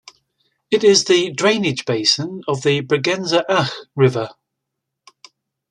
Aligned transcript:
It 0.71 0.83
is 0.83 1.03
the 1.03 1.31
drainage 1.31 1.85
basin 1.85 2.41
of 2.47 2.63
the 2.63 2.79
Bregenzer 2.81 3.43
Ach 3.47 3.71
river. 3.95 4.31